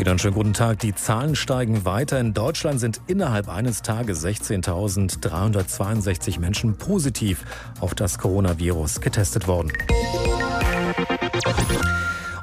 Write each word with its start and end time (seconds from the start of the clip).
Wieder 0.00 0.10
einen 0.12 0.18
schönen 0.18 0.34
guten 0.34 0.54
Tag. 0.54 0.78
Die 0.78 0.94
Zahlen 0.94 1.36
steigen 1.36 1.84
weiter. 1.84 2.18
In 2.18 2.32
Deutschland 2.32 2.80
sind 2.80 3.02
innerhalb 3.06 3.50
eines 3.50 3.82
Tages 3.82 4.24
16.362 4.24 6.40
Menschen 6.40 6.78
positiv 6.78 7.44
auf 7.80 7.94
das 7.94 8.16
Coronavirus 8.16 9.02
getestet 9.02 9.46
worden. 9.46 9.70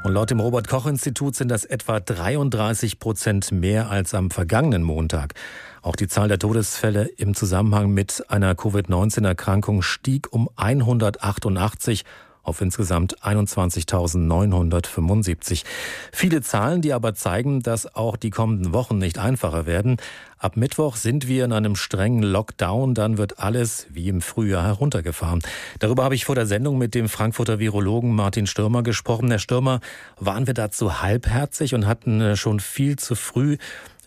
Und 0.03 0.13
laut 0.13 0.29
dem 0.29 0.39
Robert-Koch-Institut 0.39 1.35
sind 1.35 1.49
das 1.49 1.65
etwa 1.65 1.99
33 1.99 2.99
Prozent 2.99 3.51
mehr 3.51 3.89
als 3.89 4.13
am 4.13 4.29
vergangenen 4.29 4.83
Montag. 4.83 5.33
Auch 5.81 5.95
die 5.95 6.07
Zahl 6.07 6.27
der 6.27 6.37
Todesfälle 6.37 7.05
im 7.05 7.33
Zusammenhang 7.33 7.89
mit 7.89 8.23
einer 8.29 8.53
Covid-19-Erkrankung 8.53 9.81
stieg 9.81 10.31
um 10.31 10.47
188 10.57 12.05
auf 12.47 12.61
insgesamt 12.61 13.19
21.975. 13.19 15.63
Viele 16.11 16.41
Zahlen, 16.41 16.81
die 16.81 16.93
aber 16.93 17.13
zeigen, 17.13 17.61
dass 17.61 17.93
auch 17.93 18.15
die 18.15 18.29
kommenden 18.29 18.73
Wochen 18.73 18.97
nicht 18.97 19.19
einfacher 19.19 19.65
werden. 19.65 19.97
Ab 20.39 20.55
Mittwoch 20.55 20.95
sind 20.95 21.27
wir 21.27 21.45
in 21.45 21.51
einem 21.51 21.75
strengen 21.75 22.23
Lockdown, 22.23 22.93
dann 22.93 23.17
wird 23.17 23.39
alles 23.39 23.87
wie 23.89 24.07
im 24.07 24.21
Frühjahr 24.21 24.63
heruntergefahren. 24.63 25.41
Darüber 25.79 26.03
habe 26.03 26.15
ich 26.15 26.25
vor 26.25 26.35
der 26.35 26.45
Sendung 26.45 26.77
mit 26.77 26.95
dem 26.95 27.09
Frankfurter 27.09 27.59
Virologen 27.59 28.15
Martin 28.15 28.47
Stürmer 28.47 28.83
gesprochen. 28.83 29.29
Herr 29.29 29.39
Stürmer, 29.39 29.81
waren 30.19 30.47
wir 30.47 30.53
dazu 30.53 31.01
halbherzig 31.01 31.73
und 31.73 31.85
hatten 31.85 32.21
äh, 32.21 32.37
schon 32.37 32.59
viel 32.59 32.97
zu 32.97 33.15
früh 33.15 33.57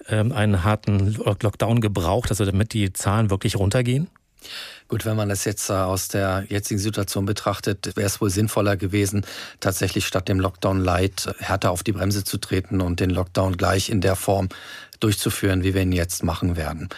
ähm, 0.09 0.33
einen 0.33 0.65
harten 0.65 1.15
Lockdown 1.15 1.80
gebraucht, 1.80 2.30
also 2.30 2.45
damit 2.45 2.73
die 2.73 2.93
Zahlen 2.93 3.30
wirklich 3.30 3.57
runtergehen? 3.57 4.09
Gut, 4.89 5.05
wenn 5.05 5.17
man 5.17 5.29
das 5.29 5.45
jetzt 5.45 5.71
äh, 5.71 5.75
aus 5.75 6.09
der 6.09 6.45
jetzigen 6.49 6.80
Situation 6.80 7.25
betrachtet, 7.25 7.97
wäre 7.97 8.07
es 8.07 8.21
wohl 8.21 8.30
sinnvoller 8.30 8.77
gewesen, 8.77 9.25
tatsächlich 9.61 10.07
statt 10.07 10.29
dem 10.29 10.41
Lockdown 10.41 10.83
Light 10.83 11.33
härter 11.39 11.71
auf 11.71 11.83
die 11.83 11.93
Bremse 11.93 12.25
zu 12.25 12.39
treten 12.39 12.80
und 12.80 13.01
den 13.01 13.11
Lockdown 13.11 13.57
gleich 13.57 13.89
in 13.89 14.01
der 14.01 14.16
Form 14.16 14.49
durchzuführen, 14.99 15.63
wie 15.65 15.75
wir 15.75 15.83
ihn 15.83 15.93
jetzt 15.93 16.23
machen 16.23 16.57
werden. 16.57 16.89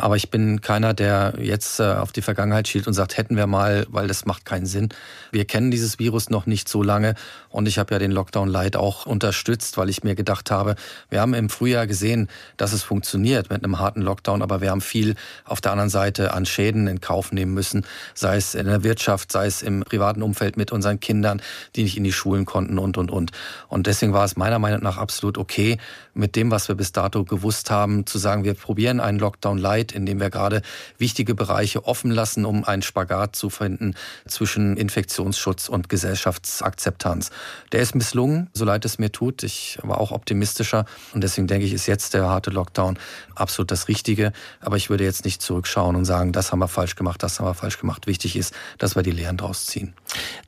Aber 0.00 0.16
ich 0.16 0.30
bin 0.30 0.60
keiner, 0.60 0.94
der 0.94 1.34
jetzt 1.38 1.80
äh, 1.80 1.84
auf 1.84 2.12
die 2.12 2.22
Vergangenheit 2.22 2.68
schielt 2.68 2.86
und 2.86 2.94
sagt, 2.94 3.16
hätten 3.16 3.36
wir 3.36 3.46
mal, 3.46 3.86
weil 3.90 4.08
das 4.08 4.26
macht 4.26 4.44
keinen 4.44 4.66
Sinn. 4.66 4.88
Wir 5.30 5.44
kennen 5.44 5.70
dieses 5.70 5.98
Virus 5.98 6.30
noch 6.30 6.46
nicht 6.46 6.68
so 6.68 6.82
lange 6.82 7.14
und 7.48 7.68
ich 7.68 7.78
habe 7.78 7.94
ja 7.94 7.98
den 7.98 8.10
Lockdown 8.10 8.48
Light 8.48 8.76
auch 8.76 9.06
unterstützt, 9.06 9.76
weil 9.76 9.88
ich 9.88 10.02
mir 10.02 10.14
gedacht 10.14 10.50
habe, 10.50 10.74
wir 11.08 11.20
haben 11.20 11.34
im 11.34 11.48
Frühjahr 11.48 11.86
gesehen, 11.86 12.28
dass 12.56 12.72
es 12.72 12.82
funktioniert 12.82 13.50
mit 13.50 13.62
einem 13.62 13.78
harten 13.78 14.02
Lockdown, 14.02 14.42
aber 14.42 14.60
wir 14.60 14.70
haben 14.70 14.80
viel 14.80 15.14
auf 15.44 15.60
der 15.60 15.72
anderen 15.72 15.90
Seite 15.90 16.32
an 16.32 16.46
Schäden 16.46 16.86
in 16.86 17.00
Kauf 17.00 17.32
nehmen 17.32 17.54
müssen, 17.54 17.84
sei 18.14 18.36
es 18.36 18.54
in 18.54 18.66
der 18.66 18.82
Wirtschaft, 18.84 19.30
sei 19.32 19.46
es 19.46 19.62
im 19.62 19.80
privaten 19.80 20.22
Umfeld 20.22 20.56
mit 20.56 20.72
unseren 20.72 21.00
Kindern, 21.00 21.42
die 21.76 21.82
nicht 21.82 21.96
in 21.96 22.04
die 22.04 22.12
Schulen 22.12 22.44
konnten 22.44 22.78
und, 22.78 22.96
und, 22.98 23.10
und. 23.10 23.32
Und 23.68 23.86
deswegen 23.86 24.12
war 24.12 24.24
es 24.24 24.36
meiner 24.36 24.58
Meinung 24.58 24.82
nach 24.82 24.98
absolut 24.98 25.38
okay, 25.38 25.78
mit 26.14 26.36
dem, 26.36 26.50
was 26.50 26.68
wir 26.68 26.74
bis 26.74 26.92
dato 26.92 27.24
gewusst 27.24 27.70
haben, 27.70 28.06
zu 28.06 28.18
sagen, 28.18 28.44
wir 28.44 28.54
probieren 28.54 29.00
einen 29.00 29.18
Lockdown 29.18 29.58
Light, 29.58 29.89
indem 29.92 30.20
wir 30.20 30.30
gerade 30.30 30.62
wichtige 30.98 31.34
Bereiche 31.34 31.84
offen 31.84 32.10
lassen, 32.10 32.44
um 32.44 32.64
einen 32.64 32.82
Spagat 32.82 33.36
zu 33.36 33.50
finden 33.50 33.94
zwischen 34.26 34.76
Infektionsschutz 34.76 35.68
und 35.68 35.88
Gesellschaftsakzeptanz. 35.88 37.30
Der 37.72 37.80
ist 37.80 37.94
misslungen, 37.94 38.50
so 38.52 38.64
leid 38.64 38.84
es 38.84 38.98
mir 38.98 39.12
tut. 39.12 39.42
Ich 39.42 39.78
war 39.82 40.00
auch 40.00 40.12
optimistischer 40.12 40.84
und 41.12 41.22
deswegen 41.22 41.46
denke 41.46 41.66
ich, 41.66 41.72
ist 41.72 41.86
jetzt 41.86 42.14
der 42.14 42.28
harte 42.28 42.50
Lockdown 42.50 42.98
absolut 43.34 43.70
das 43.70 43.88
Richtige. 43.88 44.32
Aber 44.60 44.76
ich 44.76 44.90
würde 44.90 45.04
jetzt 45.04 45.24
nicht 45.24 45.42
zurückschauen 45.42 45.96
und 45.96 46.04
sagen, 46.04 46.32
das 46.32 46.52
haben 46.52 46.58
wir 46.60 46.68
falsch 46.68 46.96
gemacht, 46.96 47.22
das 47.22 47.38
haben 47.38 47.46
wir 47.46 47.54
falsch 47.54 47.78
gemacht. 47.78 48.06
Wichtig 48.06 48.36
ist, 48.36 48.54
dass 48.78 48.96
wir 48.96 49.02
die 49.02 49.10
Lehren 49.10 49.36
draus 49.36 49.66
ziehen. 49.66 49.94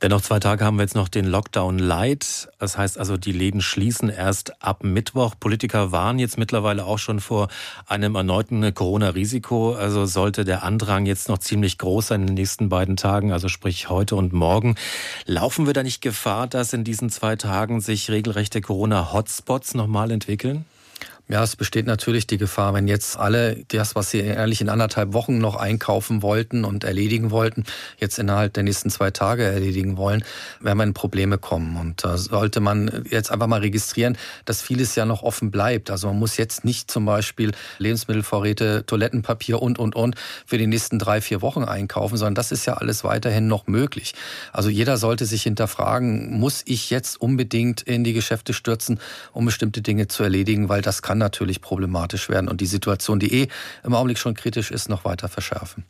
Dennoch 0.01 0.21
zwei 0.21 0.41
Tage 0.41 0.65
haben 0.65 0.77
wir 0.77 0.83
jetzt 0.83 0.95
noch 0.95 1.09
den 1.09 1.27
Lockdown 1.27 1.79
Light. 1.79 2.49
Das 2.59 2.77
heißt 2.77 2.99
also, 2.99 3.17
die 3.17 3.33
Läden 3.33 3.61
schließen 3.61 4.09
erst 4.09 4.63
ab 4.63 4.85
Mittwoch. 4.85 5.35
Politiker 5.39 5.93
waren 5.93 6.19
jetzt 6.19 6.39
mittlerweile 6.39 6.85
auch 6.85 6.99
schon 6.99 7.21
vor 7.21 7.49
einem 7.87 8.15
erneuten 8.15 8.75
Corona-Risiko. 8.75 9.75
Also 9.75 10.07
sollte 10.07 10.45
der 10.45 10.63
Andrang 10.63 11.07
jetzt 11.07 11.29
noch 11.29 11.39
ziemlich 11.39 11.79
groß 11.79 12.09
sein 12.09 12.23
in 12.23 12.27
den 12.29 12.35
nächsten 12.35 12.69
beiden 12.69 12.97
Tagen, 12.97 13.33
also 13.33 13.49
sprich 13.49 13.89
heute 13.89 14.17
und 14.17 14.33
morgen. 14.33 14.77
Laufen 15.27 15.67
wir 15.67 15.73
da 15.73 15.83
nicht 15.83 16.03
Gefahr, 16.03 16.47
dass 16.47 16.73
in 16.73 16.85
diesen 16.85 17.11
zwei 17.11 17.37
Tagen 17.37 17.81
sich 17.81 18.11
regelrechte 18.11 18.61
Corona-Hotspots 18.61 19.75
nochmal 19.75 20.11
entwickeln? 20.11 20.65
Ja, 21.29 21.43
es 21.43 21.55
besteht 21.55 21.87
natürlich 21.87 22.27
die 22.27 22.37
Gefahr, 22.37 22.75
wenn 22.75 22.89
jetzt 22.89 23.17
alle 23.17 23.65
das, 23.69 23.95
was 23.95 24.11
sie 24.11 24.19
ehrlich 24.19 24.61
in 24.61 24.69
anderthalb 24.69 25.13
Wochen 25.13 25.39
noch 25.39 25.55
einkaufen 25.55 26.21
wollten 26.21 26.65
und 26.65 26.83
erledigen 26.83 27.31
wollten, 27.31 27.63
jetzt 27.97 28.19
innerhalb 28.19 28.53
der 28.55 28.65
nächsten 28.65 28.91
zwei 28.91 29.13
Tage 29.13 29.45
erledigen 29.45 29.97
wollen, 29.97 30.25
werden 30.61 30.79
wir 30.79 30.85
in 30.85 30.95
Probleme 30.95 31.39
kommen. 31.39 31.77
Und 31.77 32.05
da 32.05 32.19
sollte 32.19 32.59
man 32.61 33.05
jetzt 33.09 33.31
einfach 33.31 33.47
mal 33.47 33.61
registrieren, 33.61 34.19
dass 34.45 34.63
vieles 34.63 34.97
ja 34.97 35.07
noch 35.07 35.23
offen 35.23 35.53
bleibt. 35.53 35.93
Also 35.93 36.09
man 36.09 36.19
muss 36.19 36.37
jetzt 36.37 36.65
nicht 36.65 36.91
zum 36.91 37.07
Beispiel 37.07 37.53
Lebensmittelvorräte, 37.79 38.85
Toilettenpapier 38.85 39.63
und, 39.63 39.79
und, 39.79 39.95
und 39.95 40.17
für 40.45 40.59
die 40.59 40.67
nächsten 40.67 40.99
drei, 40.99 41.21
vier 41.21 41.41
Wochen 41.41 41.63
einkaufen, 41.63 42.17
sondern 42.17 42.35
das 42.35 42.51
ist 42.51 42.67
ja 42.67 42.75
alles 42.75 43.05
weiterhin 43.05 43.47
noch 43.47 43.69
möglich. 43.69 44.15
Also 44.53 44.69
jeder 44.69 44.99
sollte 44.99 45.25
sich 45.25 45.45
hinterfragen, 45.45 46.39
muss 46.39 46.63
ich 46.67 46.91
jetzt 46.91 47.21
unbedingt 47.21 47.81
in 47.81 48.03
die 48.03 48.13
Geschäfte 48.13 48.53
stürzen, 48.53 48.99
um 49.33 49.47
bestimmte 49.47 49.83
Dinge 49.83 50.09
zu 50.09 50.25
erledigen, 50.25 50.69
weil 50.69 50.83
das 50.83 51.01
kann 51.01 51.12
natürlich 51.19 51.61
problematisch 51.61 52.29
werden 52.29 52.49
und 52.49 52.61
die 52.61 52.67
Situation, 52.67 53.19
die 53.19 53.43
eh 53.43 53.49
im 53.85 53.95
Augenblick 53.95 54.19
schon 54.19 54.35
kritisch 54.35 54.71
ist, 54.71 54.89
noch 54.89 55.05
weiter 55.05 55.29
verschärfen. 55.29 55.85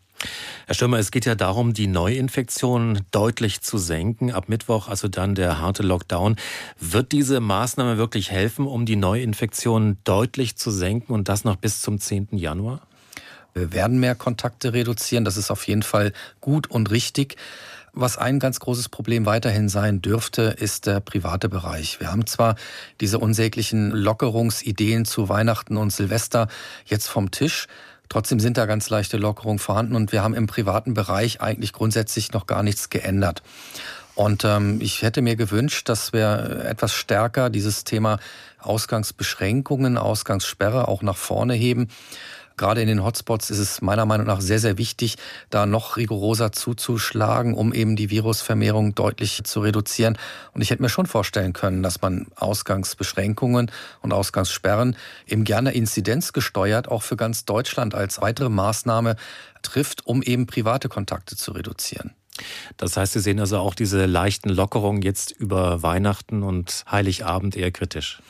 Herr 0.67 0.75
Stürmer, 0.75 0.99
es 0.99 1.11
geht 1.11 1.27
ja 1.27 1.35
darum, 1.35 1.75
die 1.75 1.87
Neuinfektionen 1.87 3.01
deutlich 3.11 3.61
zu 3.61 3.79
senken. 3.79 4.33
Ab 4.33 4.49
Mittwoch, 4.49 4.89
also 4.89 5.09
dann 5.09 5.35
der 5.35 5.61
harte 5.61 5.83
Lockdown. 5.83 6.37
Wird 6.79 7.13
diese 7.13 7.41
Maßnahme 7.41 7.99
wirklich 7.99 8.31
helfen, 8.31 8.67
um 8.67 8.87
die 8.87 8.97
Neuinfektionen 8.97 9.99
deutlich 10.05 10.57
zu 10.57 10.71
senken 10.71 11.13
und 11.13 11.29
das 11.29 11.45
noch 11.45 11.57
bis 11.57 11.81
zum 11.83 11.99
10. 11.99 12.29
Januar? 12.33 12.83
Wir 13.55 13.73
werden 13.73 14.01
mehr 14.01 14.15
Kontakte 14.15 14.73
reduzieren. 14.73 15.25
Das 15.25 15.37
ist 15.37 15.51
auf 15.51 15.67
jeden 15.67 15.83
Fall 15.83 16.13
gut 16.41 16.71
und 16.71 16.91
richtig. 16.91 17.37
Was 17.95 18.17
ein 18.17 18.39
ganz 18.39 18.59
großes 18.59 18.89
Problem 18.89 19.27
weiterhin 19.27 19.69
sein 19.69 20.01
dürfte, 20.01 20.43
ist 20.43 20.87
der 20.87 21.01
private 21.01 21.51
Bereich. 21.51 22.01
Wir 22.01 22.11
haben 22.11 22.27
zwar 22.27 22.57
diese 23.01 23.19
unsäglichen 23.19 23.91
Lockerungsideen 23.91 25.05
zu 25.05 25.29
Weihnachten 25.29 25.77
und 25.77 25.93
Silvester 25.93 26.49
jetzt 26.87 27.09
vom 27.09 27.31
Tisch, 27.31 27.69
Trotzdem 28.13 28.41
sind 28.41 28.59
da 28.59 28.67
ganz 28.67 28.91
leichte 28.91 29.17
Lockerungen 29.17 29.59
vorhanden 29.59 29.97
und 29.97 30.13
wir 30.13 30.23
haben 30.23 30.35
im 30.35 30.47
privaten 30.47 30.93
Bereich 30.93 31.41
eigentlich 31.41 31.73
grundsätzlich 31.73 32.33
noch 32.33 32.47
gar 32.47 32.63
nichts 32.63 32.91
geändert. 32.91 33.43
Und 34.15 34.45
ähm, 34.45 34.83
ich 34.83 35.01
hätte 35.01 35.23
mir 35.23 35.35
gewünscht, 35.35 35.89
dass 35.89 36.13
wir 36.13 36.67
etwas 36.69 36.93
stärker 36.93 37.49
dieses 37.49 37.85
Thema 37.85 38.19
Ausgangsbeschränkungen, 38.59 39.97
Ausgangssperre 39.97 40.89
auch 40.89 41.01
nach 41.01 41.17
vorne 41.17 41.55
heben. 41.55 41.89
Gerade 42.57 42.83
in 42.83 42.89
den 42.89 43.03
Hotspots 43.03 43.51
ist 43.51 43.59
es 43.59 43.83
meiner 43.83 44.07
Meinung 44.07 44.27
nach 44.27 44.41
sehr, 44.41 44.59
sehr 44.59 44.79
wichtig, 44.79 45.17
da 45.51 45.67
noch 45.67 45.97
rigoroser 45.97 46.53
zuzuschlagen, 46.53 47.55
um 47.55 47.73
eben 47.73 47.97
die 47.97 48.11
Virusvermehrung 48.11 48.95
deutlich 48.95 49.43
zu 49.45 49.61
reduzieren. 49.61 50.19
Und 50.53 50.63
ich 50.63 50.71
hätte 50.71 50.83
mir 50.83 50.89
schon 50.89 51.07
vorstellen 51.07 51.53
können, 51.53 51.83
dass 51.83 52.03
man 52.03 52.27
Ausgangsbeschränkungen 52.37 53.71
und 54.01 54.13
Ausgangssperren 54.13 54.97
eben 55.27 55.45
gerne 55.45 55.73
inzidenzgesteuert 55.73 56.89
auch 56.89 57.03
für 57.03 57.17
ganz 57.17 57.45
Deutschland 57.45 57.95
als 57.95 58.21
weitere 58.21 58.49
Maßnahme 58.49 59.17
trifft, 59.63 60.07
um 60.07 60.23
eben 60.23 60.47
private 60.47 60.89
Kontakte 60.89 61.37
zu 61.37 61.53
reduzieren. 61.53 62.13
Das 62.77 62.97
heißt, 62.97 63.13
Sie 63.13 63.21
sehen 63.21 63.41
also 63.41 63.59
auch 63.59 63.75
diese 63.75 64.07
leichten 64.07 64.49
Lockerungen 64.49 65.03
jetzt 65.03 65.33
über 65.33 65.83
Weihnachten 65.83 66.43
und 66.43 66.85
Heiligabend 66.91 67.57
eher 67.57 67.71
kritisch. 67.71 68.21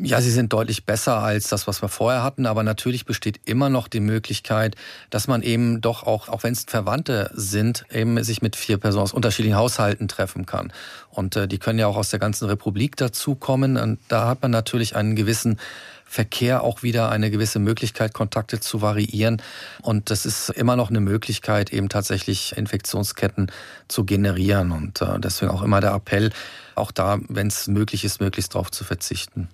Ja, 0.00 0.20
sie 0.20 0.30
sind 0.30 0.52
deutlich 0.52 0.86
besser 0.86 1.18
als 1.18 1.48
das, 1.48 1.66
was 1.66 1.82
wir 1.82 1.88
vorher 1.88 2.22
hatten, 2.22 2.46
aber 2.46 2.62
natürlich 2.62 3.04
besteht 3.04 3.40
immer 3.46 3.68
noch 3.68 3.88
die 3.88 3.98
Möglichkeit, 3.98 4.76
dass 5.10 5.26
man 5.26 5.42
eben 5.42 5.80
doch 5.80 6.04
auch, 6.04 6.28
auch 6.28 6.44
wenn 6.44 6.52
es 6.52 6.66
Verwandte 6.68 7.32
sind, 7.34 7.84
eben 7.90 8.22
sich 8.22 8.40
mit 8.40 8.54
vier 8.54 8.78
Personen 8.78 9.02
aus 9.02 9.12
unterschiedlichen 9.12 9.56
Haushalten 9.56 10.06
treffen 10.06 10.46
kann. 10.46 10.72
Und 11.10 11.34
äh, 11.34 11.48
die 11.48 11.58
können 11.58 11.80
ja 11.80 11.88
auch 11.88 11.96
aus 11.96 12.10
der 12.10 12.20
ganzen 12.20 12.44
Republik 12.46 12.94
dazukommen. 12.94 13.76
Und 13.76 13.98
da 14.06 14.28
hat 14.28 14.40
man 14.40 14.52
natürlich 14.52 14.94
einen 14.94 15.16
gewissen 15.16 15.58
Verkehr 16.04 16.62
auch 16.62 16.84
wieder 16.84 17.10
eine 17.10 17.28
gewisse 17.28 17.58
Möglichkeit, 17.58 18.14
Kontakte 18.14 18.60
zu 18.60 18.80
variieren. 18.80 19.42
Und 19.82 20.10
das 20.10 20.26
ist 20.26 20.50
immer 20.50 20.76
noch 20.76 20.90
eine 20.90 21.00
Möglichkeit, 21.00 21.72
eben 21.72 21.88
tatsächlich 21.88 22.56
Infektionsketten 22.56 23.50
zu 23.88 24.04
generieren. 24.04 24.70
Und 24.70 25.02
äh, 25.02 25.18
deswegen 25.18 25.50
auch 25.50 25.62
immer 25.62 25.80
der 25.80 25.92
Appell, 25.92 26.30
auch 26.76 26.92
da, 26.92 27.18
wenn 27.28 27.48
es 27.48 27.66
möglich 27.66 28.04
ist, 28.04 28.20
möglichst 28.20 28.54
darauf 28.54 28.70
zu 28.70 28.84
verzichten. 28.84 29.48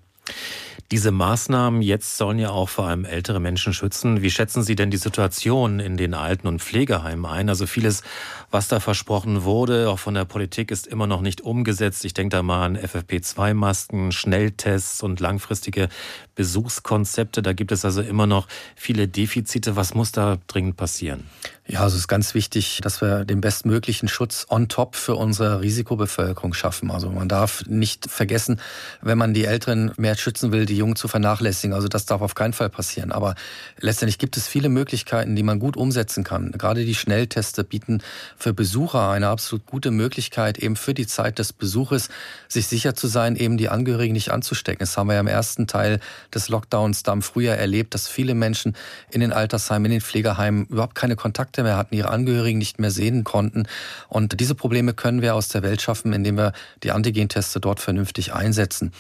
Diese 0.90 1.10
Maßnahmen 1.10 1.80
jetzt 1.80 2.18
sollen 2.18 2.38
ja 2.38 2.50
auch 2.50 2.68
vor 2.68 2.86
allem 2.86 3.06
ältere 3.06 3.40
Menschen 3.40 3.72
schützen. 3.72 4.20
Wie 4.22 4.30
schätzen 4.30 4.62
Sie 4.62 4.76
denn 4.76 4.90
die 4.90 4.98
Situation 4.98 5.80
in 5.80 5.96
den 5.96 6.12
Alten- 6.12 6.46
und 6.46 6.60
Pflegeheimen 6.62 7.24
ein? 7.24 7.48
Also 7.48 7.66
vieles, 7.66 8.02
was 8.50 8.68
da 8.68 8.80
versprochen 8.80 9.44
wurde, 9.44 9.88
auch 9.88 9.98
von 9.98 10.14
der 10.14 10.26
Politik, 10.26 10.70
ist 10.70 10.86
immer 10.86 11.06
noch 11.06 11.22
nicht 11.22 11.40
umgesetzt. 11.40 12.04
Ich 12.04 12.12
denke 12.12 12.36
da 12.36 12.42
mal 12.42 12.66
an 12.66 12.76
FFP2-Masken, 12.76 14.12
Schnelltests 14.12 15.02
und 15.02 15.20
langfristige 15.20 15.88
Besuchskonzepte. 16.34 17.40
Da 17.40 17.54
gibt 17.54 17.72
es 17.72 17.84
also 17.84 18.02
immer 18.02 18.26
noch 18.26 18.46
viele 18.76 19.08
Defizite. 19.08 19.76
Was 19.76 19.94
muss 19.94 20.12
da 20.12 20.36
dringend 20.46 20.76
passieren? 20.76 21.24
Ja, 21.66 21.80
also 21.80 21.94
es 21.94 22.02
ist 22.02 22.08
ganz 22.08 22.34
wichtig, 22.34 22.80
dass 22.82 23.00
wir 23.00 23.24
den 23.24 23.40
bestmöglichen 23.40 24.06
Schutz 24.06 24.46
on 24.50 24.68
top 24.68 24.96
für 24.96 25.14
unsere 25.14 25.62
Risikobevölkerung 25.62 26.52
schaffen. 26.52 26.90
Also 26.90 27.08
man 27.08 27.26
darf 27.26 27.64
nicht 27.64 28.10
vergessen, 28.10 28.60
wenn 29.00 29.16
man 29.16 29.32
die 29.32 29.46
Älteren 29.46 29.90
mehr 29.96 30.14
schützen 30.14 30.52
will, 30.52 30.66
die 30.66 30.76
Jungen 30.76 30.94
zu 30.94 31.08
vernachlässigen. 31.08 31.72
Also 31.72 31.88
das 31.88 32.04
darf 32.04 32.20
auf 32.20 32.34
keinen 32.34 32.52
Fall 32.52 32.68
passieren. 32.68 33.12
Aber 33.12 33.34
letztendlich 33.80 34.18
gibt 34.18 34.36
es 34.36 34.46
viele 34.46 34.68
Möglichkeiten, 34.68 35.36
die 35.36 35.42
man 35.42 35.58
gut 35.58 35.78
umsetzen 35.78 36.22
kann. 36.22 36.52
Gerade 36.52 36.84
die 36.84 36.94
Schnellteste 36.94 37.64
bieten 37.64 38.02
für 38.36 38.52
Besucher 38.52 39.08
eine 39.08 39.28
absolut 39.28 39.64
gute 39.64 39.90
Möglichkeit, 39.90 40.58
eben 40.58 40.76
für 40.76 40.92
die 40.92 41.06
Zeit 41.06 41.38
des 41.38 41.54
Besuches 41.54 42.10
sich 42.46 42.66
sicher 42.66 42.94
zu 42.94 43.06
sein, 43.06 43.36
eben 43.36 43.56
die 43.56 43.70
Angehörigen 43.70 44.12
nicht 44.12 44.30
anzustecken. 44.30 44.80
Das 44.80 44.98
haben 44.98 45.06
wir 45.06 45.14
ja 45.14 45.20
im 45.20 45.28
ersten 45.28 45.66
Teil 45.66 46.00
des 46.34 46.50
Lockdowns 46.50 47.04
da 47.04 47.14
im 47.14 47.22
Frühjahr 47.22 47.56
erlebt, 47.56 47.94
dass 47.94 48.06
viele 48.06 48.34
Menschen 48.34 48.76
in 49.10 49.22
den 49.22 49.32
Altersheimen, 49.32 49.86
in 49.86 49.92
den 49.92 50.00
Pflegeheimen 50.02 50.66
überhaupt 50.66 50.94
keine 50.94 51.16
Kontakte 51.16 51.53
Kontakte 51.54 51.62
mehr 51.62 51.76
hatten, 51.76 51.94
ihre 51.94 52.10
Angehörigen 52.10 52.58
nicht 52.58 52.80
mehr 52.80 52.90
sehen 52.90 53.22
konnten. 53.22 53.66
Und 54.08 54.40
diese 54.40 54.54
Probleme 54.54 54.92
können 54.92 55.22
wir 55.22 55.34
aus 55.34 55.48
der 55.48 55.62
Welt 55.62 55.80
schaffen, 55.80 56.12
indem 56.12 56.36
wir 56.36 56.52
die 56.82 56.90
Antigenteste 56.90 57.60
dort 57.60 57.80
vernünftig 57.80 58.34
einsetzen. 58.34 58.92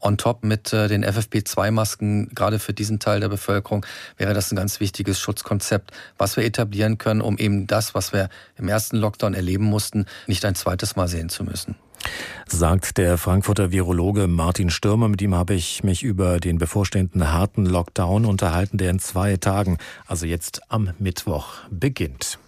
On 0.00 0.16
top 0.16 0.42
mit 0.42 0.72
äh, 0.72 0.88
den 0.88 1.04
FFP2-Masken, 1.04 2.30
gerade 2.34 2.58
für 2.58 2.72
diesen 2.72 2.98
Teil 2.98 3.20
der 3.20 3.28
Bevölkerung, 3.28 3.86
wäre 4.16 4.34
das 4.34 4.50
ein 4.50 4.56
ganz 4.56 4.80
wichtiges 4.80 5.20
Schutzkonzept, 5.20 5.92
was 6.18 6.36
wir 6.36 6.44
etablieren 6.44 6.98
können, 6.98 7.20
um 7.20 7.38
eben 7.38 7.66
das, 7.66 7.94
was 7.94 8.12
wir 8.12 8.28
im 8.56 8.68
ersten 8.68 8.96
Lockdown 8.96 9.34
erleben 9.34 9.64
mussten, 9.64 10.06
nicht 10.26 10.44
ein 10.44 10.56
zweites 10.56 10.96
Mal 10.96 11.06
sehen 11.06 11.28
zu 11.28 11.44
müssen 11.44 11.76
sagt 12.46 12.98
der 12.98 13.18
Frankfurter 13.18 13.70
Virologe 13.70 14.26
Martin 14.26 14.70
Stürmer. 14.70 15.08
Mit 15.08 15.22
ihm 15.22 15.34
habe 15.34 15.54
ich 15.54 15.84
mich 15.84 16.02
über 16.02 16.40
den 16.40 16.58
bevorstehenden 16.58 17.32
harten 17.32 17.66
Lockdown 17.66 18.24
unterhalten, 18.24 18.78
der 18.78 18.90
in 18.90 18.98
zwei 18.98 19.36
Tagen, 19.36 19.78
also 20.06 20.26
jetzt 20.26 20.60
am 20.68 20.90
Mittwoch, 20.98 21.54
beginnt. 21.70 22.38